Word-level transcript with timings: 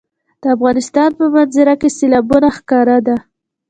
د 0.41 0.43
افغانستان 0.55 1.09
په 1.19 1.25
منظره 1.33 1.73
کې 1.81 1.89
سیلابونه 1.97 2.47
ښکاره 2.57 2.97
ده. 3.07 3.17